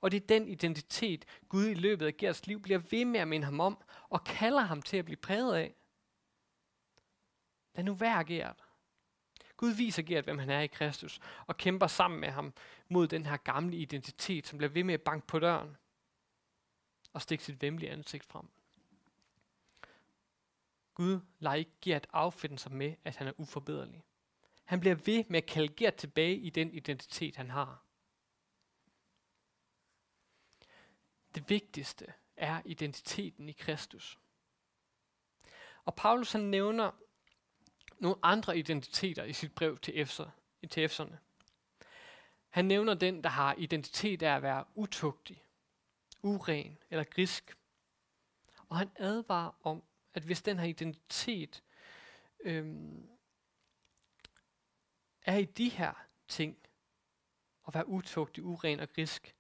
Og 0.06 0.12
det 0.12 0.24
er 0.24 0.28
den 0.28 0.48
identitet, 0.48 1.26
Gud 1.50 1.66
i 1.66 1.74
løbet 1.74 2.06
af 2.06 2.18
Gerts 2.18 2.48
liv 2.48 2.62
bliver 2.62 2.80
ved 2.80 3.06
med 3.06 3.20
at 3.20 3.28
minde 3.28 3.46
ham 3.46 3.60
om, 3.60 3.84
og 4.10 4.24
kalder 4.24 4.62
ham 4.62 4.82
til 4.82 4.98
at 4.98 5.06
blive 5.06 5.18
præget 5.18 5.56
af. 5.56 5.76
Lad 7.76 7.84
nu 7.84 7.94
være 7.94 8.24
Gert. 8.24 8.64
Gud 9.58 9.72
viser 9.72 10.04
Gert, 10.04 10.24
hvem 10.24 10.38
han 10.38 10.50
er 10.50 10.60
i 10.60 10.68
Kristus, 10.68 11.20
og 11.48 11.58
kæmper 11.58 11.88
sammen 11.88 12.20
med 12.20 12.30
ham 12.30 12.54
mod 12.90 13.08
den 13.08 13.26
her 13.26 13.38
gamle 13.38 13.78
identitet, 13.78 14.48
som 14.48 14.58
bliver 14.58 14.72
ved 14.72 14.84
med 14.84 14.94
at 14.94 15.02
banke 15.02 15.28
på 15.28 15.40
døren 15.40 15.78
og 17.14 17.22
stikke 17.22 17.44
sit 17.44 17.62
vemmelige 17.62 17.92
ansigt 17.92 18.26
frem. 18.26 18.48
Gud 20.94 21.20
lader 21.40 21.56
ikke 21.56 21.72
Gert 21.82 22.08
affinde 22.14 22.60
sig 22.60 22.72
med, 22.72 22.96
at 23.04 23.16
han 23.16 23.28
er 23.28 23.34
uforbederlig. 23.38 24.04
Han 24.66 24.80
bliver 24.80 24.96
ved 24.96 25.24
med 25.28 25.38
at 25.38 25.46
kalde 25.46 25.74
Gert 25.74 25.96
tilbage 25.96 26.36
i 26.36 26.50
den 26.50 26.74
identitet, 26.74 27.36
han 27.36 27.50
har. 27.50 27.85
Det 31.36 31.50
vigtigste 31.50 32.14
er 32.38 32.62
identiteten 32.66 33.50
i 33.50 33.52
Kristus. 33.52 34.20
Og 35.86 35.96
Paulus 35.96 36.32
han 36.32 36.42
nævner 36.42 36.92
nogle 38.00 38.18
andre 38.24 38.58
identiteter 38.58 39.24
i 39.24 39.34
sit 39.34 39.56
brev 39.56 39.78
til, 39.78 40.00
Efter, 40.00 40.30
til 40.72 40.84
Efterne. 40.84 41.20
Han 42.50 42.66
nævner 42.66 42.94
den, 42.94 43.24
der 43.24 43.30
har 43.30 43.56
identitet 43.58 44.24
af 44.24 44.36
at 44.36 44.42
være 44.42 44.66
utugtig, 44.76 45.44
uren 46.22 46.78
eller 46.90 47.04
grisk. 47.04 47.58
Og 48.70 48.78
han 48.78 48.92
advarer 48.96 49.52
om, 49.64 49.84
at 50.14 50.24
hvis 50.24 50.42
den 50.42 50.60
her 50.60 50.66
identitet 50.66 51.64
øhm, 52.40 53.10
er 55.22 55.38
i 55.38 55.46
de 55.46 55.70
her 55.70 55.94
ting, 56.28 56.58
at 57.68 57.74
være 57.74 57.88
utugtig, 57.88 58.44
uren 58.44 58.80
og 58.80 58.90
grisk, 58.90 59.36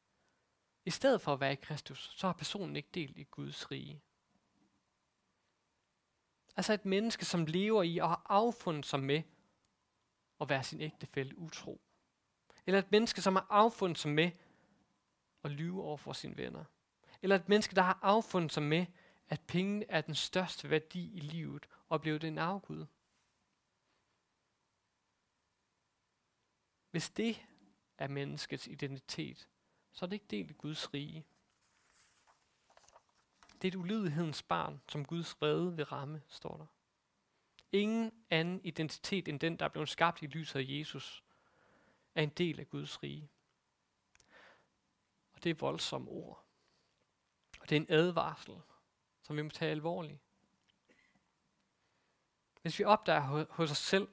i 0.85 0.89
stedet 0.89 1.21
for 1.21 1.33
at 1.33 1.39
være 1.39 1.53
i 1.53 1.55
Kristus, 1.55 2.11
så 2.15 2.27
har 2.27 2.33
personen 2.33 2.75
ikke 2.75 2.89
del 2.93 3.17
i 3.17 3.23
Guds 3.23 3.71
rige. 3.71 4.01
Altså 6.57 6.73
et 6.73 6.85
menneske, 6.85 7.25
som 7.25 7.45
lever 7.45 7.83
i 7.83 7.97
og 7.97 8.09
har 8.09 8.25
affundet 8.29 8.85
sig 8.85 8.99
med 8.99 9.23
at 10.41 10.49
være 10.49 10.63
sin 10.63 10.81
ægtefælle 10.81 11.37
utro. 11.37 11.81
Eller 12.65 12.79
et 12.79 12.91
menneske, 12.91 13.21
som 13.21 13.35
har 13.35 13.47
affundet 13.49 13.97
sig 13.97 14.11
med 14.11 14.31
at 15.43 15.51
lyve 15.51 15.83
over 15.83 15.97
for 15.97 16.13
sine 16.13 16.37
venner. 16.37 16.63
Eller 17.21 17.35
et 17.35 17.49
menneske, 17.49 17.75
der 17.75 17.81
har 17.81 17.99
affundet 18.01 18.51
sig 18.51 18.63
med, 18.63 18.85
at 19.29 19.41
penge 19.47 19.85
er 19.89 20.01
den 20.01 20.15
største 20.15 20.69
værdi 20.69 21.13
i 21.13 21.19
livet, 21.19 21.67
og 21.89 22.01
blev 22.01 22.19
det 22.19 22.27
en 22.27 22.37
afgud. 22.37 22.85
Hvis 26.91 27.09
det 27.09 27.45
er 27.97 28.07
menneskets 28.07 28.67
identitet, 28.67 29.47
så 29.95 30.05
er 30.05 30.07
det 30.07 30.13
ikke 30.15 30.27
del 30.29 30.49
i 30.49 30.53
Guds 30.53 30.93
rige. 30.93 31.25
Det 33.61 33.67
er 33.67 33.71
et 33.71 33.75
ulydighedens 33.75 34.43
barn, 34.43 34.81
som 34.89 35.05
Guds 35.05 35.41
redde 35.41 35.75
vil 35.75 35.85
ramme, 35.85 36.21
står 36.27 36.57
der. 36.57 36.65
Ingen 37.71 38.25
anden 38.29 38.61
identitet 38.63 39.27
end 39.27 39.39
den, 39.39 39.59
der 39.59 39.65
er 39.65 39.69
blevet 39.69 39.89
skabt 39.89 40.21
i 40.21 40.27
lyset 40.27 40.59
af 40.59 40.65
Jesus, 40.67 41.23
er 42.15 42.23
en 42.23 42.29
del 42.29 42.59
af 42.59 42.69
Guds 42.69 43.03
rige. 43.03 43.29
Og 45.33 45.43
det 45.43 45.49
er 45.49 45.53
voldsomme 45.53 46.11
ord. 46.11 46.45
Og 47.59 47.69
det 47.69 47.75
er 47.75 47.79
en 47.79 47.87
advarsel, 47.89 48.61
som 49.23 49.37
vi 49.37 49.41
må 49.41 49.49
tage 49.49 49.71
alvorligt. 49.71 50.19
Hvis 52.61 52.79
vi 52.79 52.83
opdager 52.83 53.45
hos 53.49 53.71
os 53.71 53.77
selv, 53.77 54.07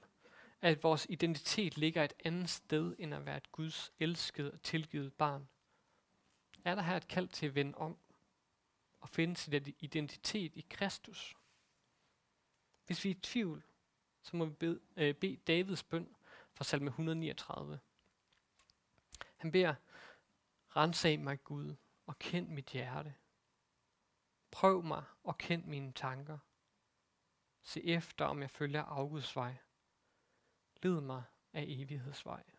at 0.60 0.82
vores 0.82 1.06
identitet 1.10 1.76
ligger 1.76 2.04
et 2.04 2.14
andet 2.24 2.50
sted, 2.50 2.94
end 2.98 3.14
at 3.14 3.26
være 3.26 3.36
et 3.36 3.52
Guds 3.52 3.92
elskede 4.00 4.52
og 4.52 4.62
tilgivet 4.62 5.12
barn, 5.14 5.48
er 6.64 6.75
der 6.75 6.83
her 6.83 6.97
et 6.97 7.09
kald 7.09 7.28
til 7.28 7.47
at 7.47 7.54
vende 7.54 7.78
om 7.78 7.99
og 9.00 9.09
finde 9.09 9.37
sin 9.37 9.75
identitet 9.78 10.57
i 10.57 10.66
Kristus. 10.71 11.37
Hvis 12.87 13.04
vi 13.04 13.11
er 13.11 13.14
i 13.14 13.19
tvivl, 13.19 13.62
så 14.23 14.37
må 14.37 14.45
vi 14.45 14.54
bede, 14.54 14.81
øh, 14.97 15.14
bede 15.14 15.37
Davids 15.37 15.83
bøn 15.83 16.16
fra 16.54 16.64
salme 16.64 16.88
139. 16.88 17.81
Han 19.37 19.52
beder, 19.52 19.75
rensag 20.76 21.21
mig 21.21 21.45
Gud 21.45 21.76
og 22.07 22.19
kend 22.19 22.49
mit 22.49 22.66
hjerte. 22.66 23.14
Prøv 24.50 24.83
mig 24.85 25.04
og 25.25 25.38
kend 25.38 25.64
mine 25.64 25.92
tanker. 25.92 26.38
Se 27.62 27.85
efter, 27.85 28.25
om 28.25 28.40
jeg 28.40 28.50
følger 28.50 28.83
afguds 28.83 29.37
vej. 29.37 29.57
Led 30.83 31.00
mig 31.00 31.23
af 31.52 31.64
evighedsvej. 31.69 32.51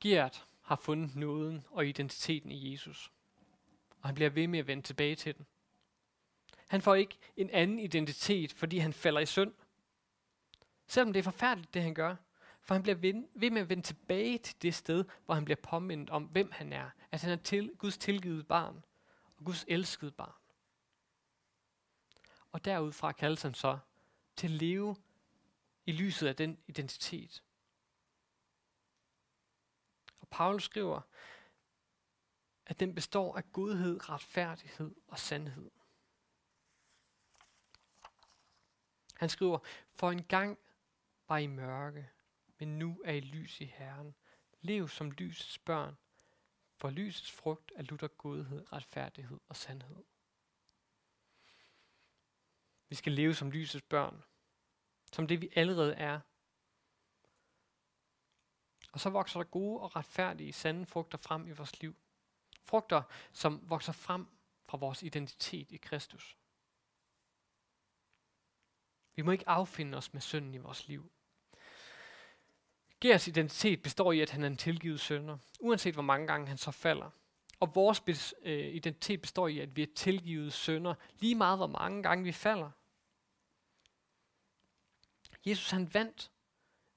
Gert 0.00 0.46
har 0.62 0.76
fundet 0.76 1.16
nåden 1.16 1.64
og 1.70 1.86
identiteten 1.86 2.50
i 2.50 2.72
Jesus, 2.72 3.12
og 4.00 4.08
han 4.08 4.14
bliver 4.14 4.30
ved 4.30 4.46
med 4.46 4.58
at 4.58 4.66
vende 4.66 4.82
tilbage 4.82 5.16
til 5.16 5.36
den. 5.36 5.46
Han 6.68 6.82
får 6.82 6.94
ikke 6.94 7.18
en 7.36 7.50
anden 7.50 7.78
identitet, 7.78 8.52
fordi 8.52 8.78
han 8.78 8.92
falder 8.92 9.20
i 9.20 9.26
synd. 9.26 9.54
Selvom 10.86 11.12
det 11.12 11.18
er 11.20 11.24
forfærdeligt, 11.24 11.74
det 11.74 11.82
han 11.82 11.94
gør, 11.94 12.16
for 12.60 12.74
han 12.74 12.82
bliver 12.82 12.96
ved 13.34 13.50
med 13.50 13.60
at 13.60 13.68
vende 13.68 13.82
tilbage 13.82 14.38
til 14.38 14.62
det 14.62 14.74
sted, 14.74 15.04
hvor 15.24 15.34
han 15.34 15.44
bliver 15.44 15.56
påmindet 15.62 16.10
om, 16.10 16.24
hvem 16.24 16.50
han 16.52 16.72
er. 16.72 16.90
At 17.10 17.22
han 17.22 17.32
er 17.32 17.36
til, 17.36 17.70
Guds 17.78 17.98
tilgivet 17.98 18.46
barn 18.46 18.84
og 19.36 19.44
Guds 19.44 19.64
elskede 19.68 20.10
barn. 20.10 20.32
Og 22.52 22.64
derudfra 22.64 23.12
kaldes 23.12 23.42
han 23.42 23.54
så 23.54 23.78
til 24.36 24.46
at 24.46 24.50
leve 24.50 24.96
i 25.86 25.92
lyset 25.92 26.26
af 26.26 26.36
den 26.36 26.58
identitet. 26.66 27.42
Og 30.30 30.36
Paulus 30.36 30.64
skriver, 30.64 31.00
at 32.66 32.80
den 32.80 32.94
består 32.94 33.36
af 33.36 33.52
godhed, 33.52 34.08
retfærdighed 34.08 34.94
og 35.06 35.18
sandhed. 35.18 35.70
Han 39.16 39.28
skriver, 39.28 39.58
for 39.94 40.10
en 40.10 40.24
gang 40.24 40.58
var 41.28 41.38
I 41.38 41.46
mørke, 41.46 42.10
men 42.58 42.78
nu 42.78 43.02
er 43.04 43.12
I 43.12 43.20
lys 43.20 43.60
i 43.60 43.64
Herren. 43.64 44.14
Lev 44.60 44.88
som 44.88 45.10
lysets 45.10 45.58
børn, 45.58 45.96
for 46.76 46.90
lysets 46.90 47.32
frugt 47.32 47.72
er 47.76 47.82
lutter 47.82 48.08
godhed, 48.08 48.72
retfærdighed 48.72 49.40
og 49.48 49.56
sandhed. 49.56 50.04
Vi 52.88 52.94
skal 52.94 53.12
leve 53.12 53.34
som 53.34 53.50
lysets 53.50 53.84
børn, 53.84 54.22
som 55.12 55.26
det 55.26 55.40
vi 55.40 55.48
allerede 55.56 55.94
er. 55.94 56.20
Og 58.92 59.00
så 59.00 59.10
vokser 59.10 59.40
der 59.40 59.44
gode 59.44 59.80
og 59.80 59.96
retfærdige, 59.96 60.52
sande 60.52 60.86
frugter 60.86 61.18
frem 61.18 61.46
i 61.46 61.50
vores 61.50 61.80
liv. 61.80 61.96
Frugter, 62.64 63.02
som 63.32 63.70
vokser 63.70 63.92
frem 63.92 64.26
fra 64.64 64.78
vores 64.78 65.02
identitet 65.02 65.72
i 65.72 65.76
Kristus. 65.76 66.36
Vi 69.14 69.22
må 69.22 69.30
ikke 69.30 69.48
affinde 69.48 69.98
os 69.98 70.12
med 70.12 70.20
synden 70.20 70.54
i 70.54 70.58
vores 70.58 70.88
liv. 70.88 71.10
Gers 73.00 73.28
identitet 73.28 73.82
består 73.82 74.12
i, 74.12 74.20
at 74.20 74.30
han 74.30 74.42
er 74.42 74.46
en 74.46 74.56
tilgivet 74.56 75.00
sønder, 75.00 75.38
uanset 75.60 75.94
hvor 75.94 76.02
mange 76.02 76.26
gange 76.26 76.46
han 76.46 76.58
så 76.58 76.70
falder. 76.70 77.10
Og 77.60 77.74
vores 77.74 78.00
bes, 78.00 78.34
øh, 78.42 78.74
identitet 78.74 79.20
består 79.20 79.48
i, 79.48 79.58
at 79.58 79.76
vi 79.76 79.82
er 79.82 79.86
tilgivet 79.94 80.52
sønder, 80.52 80.94
lige 81.18 81.34
meget 81.34 81.58
hvor 81.58 81.66
mange 81.66 82.02
gange 82.02 82.24
vi 82.24 82.32
falder. 82.32 82.70
Jesus 85.46 85.70
han 85.70 85.94
vandt 85.94 86.30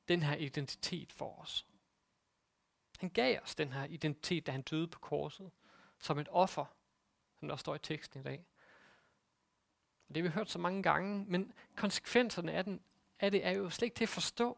den 0.08 0.24
her 0.24 0.36
identitet 0.36 1.14
for 1.14 1.40
os. 1.40 1.66
Han 3.02 3.10
gav 3.10 3.40
os 3.44 3.56
den 3.56 3.74
her 3.74 3.84
identitet, 3.84 4.46
da 4.46 4.52
han 4.52 4.62
døde 4.62 4.88
på 4.88 5.00
korset, 5.00 5.52
som 6.00 6.20
et 6.20 6.28
offer, 6.32 6.66
som 7.40 7.48
der 7.48 7.56
står 7.56 7.76
i 7.76 7.80
teksten 7.80 8.20
i 8.20 8.24
dag. 8.24 8.46
Og 10.08 10.16
det 10.16 10.24
har 10.24 10.30
vi 10.30 10.34
hørt 10.34 10.50
så 10.50 10.60
mange 10.60 10.84
gange, 10.84 11.26
men 11.26 11.54
konsekvenserne 11.76 12.52
af, 12.52 12.64
den, 12.64 12.82
af 13.20 13.32
det 13.32 13.46
er 13.46 13.52
jo 13.52 13.70
slet 13.70 13.86
ikke 13.86 13.96
til 13.96 14.04
at 14.04 14.10
forstå. 14.10 14.58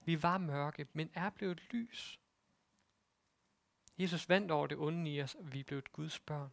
Vi 0.00 0.22
var 0.22 0.38
mørke, 0.38 0.86
men 0.92 1.10
er 1.14 1.30
blevet 1.30 1.72
lys. 1.72 2.20
Jesus 3.98 4.28
vandt 4.28 4.50
over 4.50 4.66
det 4.66 4.78
onde 4.78 5.10
i 5.10 5.22
os, 5.22 5.34
og 5.34 5.52
vi 5.52 5.60
er 5.60 5.64
blevet 5.64 5.92
Guds 5.92 6.20
børn. 6.20 6.52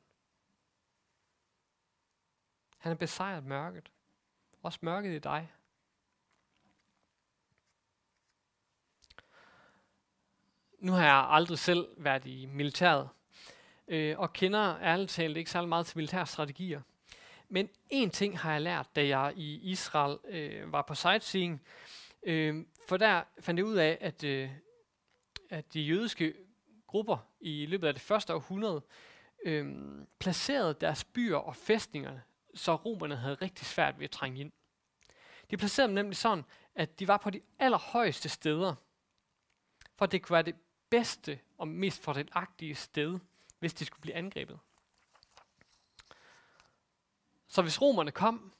Han 2.78 2.90
har 2.90 2.96
besejret 2.98 3.44
mørket. 3.44 3.92
Også 4.64 4.80
mørket 4.82 5.16
i 5.16 5.20
dig. 5.20 5.54
Nu 10.80 10.92
har 10.92 11.04
jeg 11.04 11.26
aldrig 11.30 11.60
selv 11.60 11.88
været 11.98 12.26
i 12.26 12.46
militæret, 12.46 13.10
øh, 13.88 14.20
og 14.20 14.34
kender 14.34 14.80
ærligt 14.82 15.10
talt 15.10 15.38
ikke 15.38 15.52
særlig 15.52 15.70
meget 15.70 15.86
til 15.86 15.98
militære 15.98 16.26
strategier. 16.26 16.82
Men 17.50 17.70
en 17.90 18.10
ting 18.10 18.40
har 18.40 18.52
jeg 18.52 18.62
lært, 18.62 18.96
da 18.96 19.08
jeg 19.08 19.34
i 19.36 19.56
Israel 19.72 20.18
øh, 20.28 20.72
var 20.72 20.82
på 20.82 20.96
sightseeing, 20.96 21.62
øh, 22.24 22.66
for 22.88 22.98
der 22.98 23.24
fandt 23.40 23.58
jeg 23.58 23.66
ud 23.66 23.76
af, 23.76 23.98
at, 24.02 24.24
øh, 24.24 24.50
at 25.50 25.74
de 25.74 25.82
jødiske 25.82 26.34
grupper 26.88 27.18
i 27.40 27.66
løbet 27.66 27.88
af 27.88 27.94
det 27.94 28.02
første 28.02 28.36
århundrede 28.36 28.82
øh, 29.46 29.76
placerede 30.20 30.74
deres 30.74 31.04
byer 31.04 31.38
og 31.38 31.56
fæstninger, 31.56 32.20
så 32.54 32.76
romerne 32.76 33.16
havde 33.16 33.36
rigtig 33.36 33.66
svært 33.66 34.00
ved 34.00 34.04
at 34.04 34.12
trænge 34.12 34.40
ind. 34.40 34.52
De 35.52 35.58
placerede 35.58 35.88
dem 35.88 35.96
nemlig 35.96 36.18
sådan, 36.18 36.44
at 36.76 37.00
de 37.00 37.08
var 37.08 37.18
på 37.18 37.30
de 37.30 37.42
allerhøjeste 37.60 38.30
steder, 38.30 38.76
for 39.96 40.06
det 40.06 40.22
kunne 40.22 40.34
være 40.34 40.44
det 40.44 40.56
bedste 40.90 41.40
og 41.58 41.68
mest 41.68 42.02
fordelagtige 42.02 42.76
sted, 42.76 43.20
hvis 43.60 43.74
de 43.74 43.86
skulle 43.86 44.02
blive 44.02 44.16
angrebet. 44.16 44.60
Så 47.48 47.62
hvis 47.62 47.82
romerne 47.82 48.12
kom, 48.12 48.54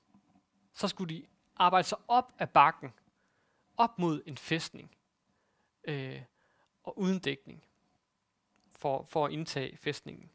så 0.74 0.88
skulle 0.88 1.16
de 1.16 1.26
arbejde 1.56 1.88
sig 1.88 1.98
op 2.08 2.34
af 2.40 2.50
bakken, 2.50 2.94
op 3.78 4.00
mod 4.00 4.22
en 4.26 4.38
fæstning, 4.38 4.96
øh, 5.84 6.22
og 6.84 7.00
uden 7.00 7.20
dækning, 7.20 7.64
for, 8.72 9.04
for 9.04 9.26
at 9.26 9.32
indtage 9.32 9.78
fæstningen. 9.78 10.30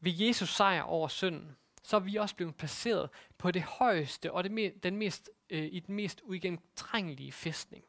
Ved 0.00 0.12
Jesus 0.12 0.54
sejr 0.54 0.82
over 0.82 1.08
synden, 1.08 1.56
så 1.82 1.96
er 1.96 2.00
vi 2.00 2.16
også 2.16 2.36
blevet 2.36 2.56
placeret 2.56 3.10
på 3.38 3.50
det 3.50 3.62
højeste 3.62 4.32
og 4.32 4.44
det 4.44 4.50
me- 4.50 4.78
den 4.78 4.96
mest, 4.96 5.30
øh, 5.50 5.64
i 5.64 5.80
den 5.80 5.94
mest 5.94 6.20
uigennemtrængelige 6.24 7.32
fæstning. 7.32 7.84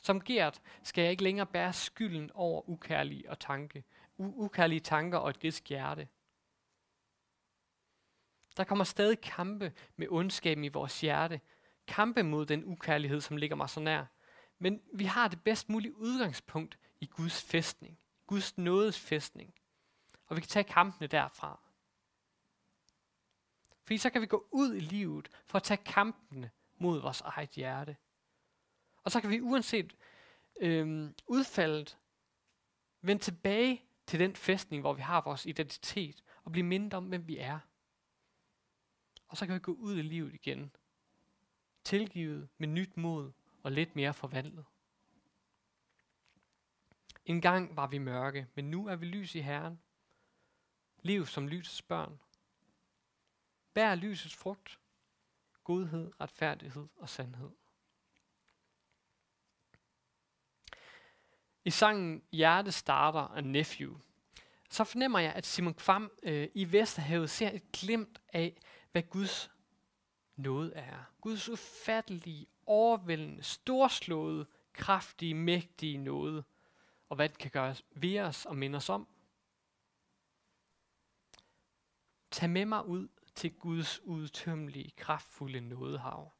Som 0.00 0.20
Gert 0.20 0.62
skal 0.82 1.02
jeg 1.02 1.10
ikke 1.10 1.22
længere 1.22 1.46
bære 1.46 1.72
skylden 1.72 2.30
over 2.34 2.68
ukærlige, 2.68 3.30
og 3.30 3.38
tanke, 3.38 3.84
u- 4.20 4.22
ukærlige 4.22 4.80
tanker 4.80 5.18
og 5.18 5.30
et 5.30 5.40
grisk 5.40 5.68
hjerte. 5.68 6.08
Der 8.56 8.64
kommer 8.64 8.84
stadig 8.84 9.20
kampe 9.20 9.72
med 9.96 10.06
ondskaben 10.10 10.64
i 10.64 10.68
vores 10.68 11.00
hjerte. 11.00 11.40
Kampe 11.86 12.22
mod 12.22 12.46
den 12.46 12.64
ukærlighed, 12.64 13.20
som 13.20 13.36
ligger 13.36 13.56
mig 13.56 13.70
så 13.70 13.80
nær. 13.80 14.04
Men 14.58 14.82
vi 14.92 15.04
har 15.04 15.28
det 15.28 15.42
bedst 15.42 15.68
mulige 15.68 15.96
udgangspunkt 15.96 16.78
i 17.00 17.06
Guds 17.06 17.42
fæstning. 17.42 17.98
Guds 18.26 18.58
nådes 18.58 19.00
fæstning. 19.00 19.54
Og 20.26 20.36
vi 20.36 20.40
kan 20.40 20.48
tage 20.48 20.64
kampene 20.64 21.06
derfra. 21.06 21.60
Fordi 23.82 23.98
så 23.98 24.10
kan 24.10 24.20
vi 24.20 24.26
gå 24.26 24.48
ud 24.50 24.74
i 24.74 24.80
livet 24.80 25.28
for 25.46 25.56
at 25.56 25.62
tage 25.62 25.84
kampene 25.84 26.50
mod 26.78 27.00
vores 27.00 27.20
eget 27.20 27.50
hjerte. 27.50 27.96
Og 29.04 29.10
så 29.10 29.20
kan 29.20 29.30
vi 29.30 29.40
uanset 29.40 29.96
øhm, 30.60 31.14
udfaldet 31.26 31.98
vende 33.00 33.22
tilbage 33.22 33.84
til 34.06 34.20
den 34.20 34.36
fæstning, 34.36 34.80
hvor 34.80 34.92
vi 34.92 35.02
har 35.02 35.20
vores 35.20 35.46
identitet, 35.46 36.24
og 36.44 36.52
blive 36.52 36.66
mindre 36.66 36.98
om, 36.98 37.04
hvem 37.04 37.28
vi 37.28 37.38
er. 37.38 37.58
Og 39.28 39.36
så 39.36 39.46
kan 39.46 39.54
vi 39.54 39.60
gå 39.60 39.72
ud 39.72 39.98
i 39.98 40.02
livet 40.02 40.34
igen. 40.34 40.74
Tilgivet 41.84 42.48
med 42.58 42.68
nyt 42.68 42.96
mod 42.96 43.32
og 43.62 43.72
lidt 43.72 43.96
mere 43.96 44.14
forvandlet. 44.14 44.64
En 47.24 47.40
gang 47.40 47.76
var 47.76 47.86
vi 47.86 47.98
mørke, 47.98 48.46
men 48.54 48.70
nu 48.70 48.86
er 48.86 48.96
vi 48.96 49.06
lys 49.06 49.34
i 49.34 49.40
Herren. 49.40 49.80
Liv 51.02 51.26
som 51.26 51.48
lysets 51.48 51.82
børn. 51.82 52.20
Bær 53.74 53.94
lysets 53.94 54.34
frugt. 54.34 54.80
Godhed, 55.64 56.12
retfærdighed 56.20 56.88
og 56.96 57.08
sandhed. 57.08 57.50
I 61.70 61.72
sangen 61.72 62.22
Hjerte 62.32 62.72
starter 62.72 63.20
af 63.20 63.44
Nephew, 63.44 63.96
så 64.70 64.84
fornemmer 64.84 65.18
jeg, 65.18 65.32
at 65.32 65.46
Simon 65.46 65.74
Kvam 65.74 66.10
øh, 66.22 66.48
i 66.54 66.72
Vesterhavet 66.72 67.30
ser 67.30 67.50
et 67.50 67.72
glimt 67.72 68.20
af, 68.32 68.56
hvad 68.92 69.02
Guds 69.02 69.50
nåde 70.36 70.72
er. 70.74 71.04
Guds 71.20 71.48
ufattelige, 71.48 72.46
overvældende, 72.66 73.42
storslåede, 73.42 74.46
kraftige, 74.72 75.34
mægtige 75.34 75.98
nåde, 75.98 76.44
og 77.08 77.16
hvad 77.16 77.28
det 77.28 77.38
kan 77.38 77.50
gøre 77.50 77.74
ved 77.90 78.18
os 78.18 78.46
og 78.46 78.56
minde 78.56 78.76
os 78.76 78.88
om. 78.88 79.08
Tag 82.30 82.50
med 82.50 82.64
mig 82.64 82.86
ud 82.86 83.08
til 83.34 83.52
Guds 83.52 84.00
udtømmelige, 84.04 84.90
kraftfulde 84.96 85.60
nådehav. 85.60 86.32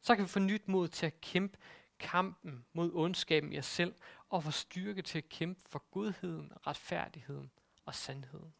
Så 0.00 0.16
kan 0.16 0.24
vi 0.24 0.28
få 0.28 0.38
nyt 0.38 0.68
mod 0.68 0.88
til 0.88 1.06
at 1.06 1.20
kæmpe 1.20 1.58
kampen 2.02 2.66
mod 2.72 2.92
ondskaben 2.94 3.52
i 3.52 3.54
jer 3.54 3.60
selv, 3.60 3.94
og 4.28 4.44
få 4.44 4.50
styrke 4.50 5.02
til 5.02 5.18
at 5.18 5.28
kæmpe 5.28 5.60
for 5.68 5.78
godheden, 5.90 6.52
retfærdigheden 6.66 7.50
og 7.84 7.94
sandheden. 7.94 8.54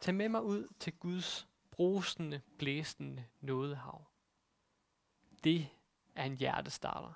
Tag 0.00 0.14
med 0.14 0.28
mig 0.28 0.42
ud 0.42 0.68
til 0.80 0.92
Guds 0.92 1.48
brusende, 1.70 2.40
blæsende 2.58 3.24
nådehav. 3.40 4.06
Det 5.44 5.68
er 6.14 6.24
en 6.24 6.36
hjertestarter. 6.36 7.12